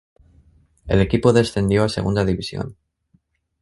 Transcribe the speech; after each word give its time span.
El 0.87 0.99
equipo 0.99 1.31
descendió 1.31 1.83
a 1.83 1.89
Segunda 1.89 2.25
División. 2.25 2.75